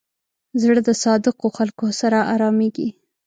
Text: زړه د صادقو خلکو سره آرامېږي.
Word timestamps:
زړه 0.61 0.81
د 0.87 0.89
صادقو 1.03 1.47
خلکو 1.57 1.85
سره 2.01 2.17
آرامېږي. 2.33 2.89